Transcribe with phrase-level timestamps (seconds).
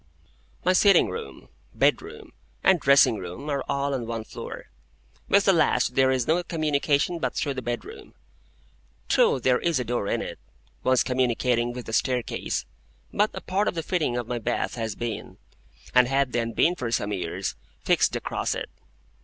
[0.65, 4.65] My sitting room, bedroom, and dressing room, are all on one floor.
[5.29, 8.15] With the last there is no communication but through the bedroom.
[9.09, 10.39] True, there is a door in it,
[10.83, 12.65] once communicating with the staircase;
[13.13, 16.89] but a part of the fitting of my bath has been—and had then been for
[16.91, 18.71] some years—fixed across it.